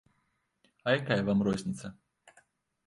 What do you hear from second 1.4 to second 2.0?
розніца?